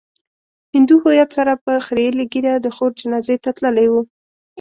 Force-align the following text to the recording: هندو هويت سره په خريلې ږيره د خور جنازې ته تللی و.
هندو 0.73 0.95
هويت 1.03 1.29
سره 1.37 1.53
په 1.65 1.71
خريلې 1.85 2.25
ږيره 2.31 2.53
د 2.59 2.67
خور 2.75 2.91
جنازې 3.01 3.35
ته 3.43 3.49
تللی 3.57 3.87
و. 3.89 3.93